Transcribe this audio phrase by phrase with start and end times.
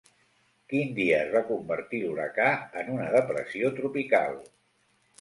[0.71, 2.49] Quin dia es va convertir l'huracà
[2.85, 4.39] en una depressió tropical?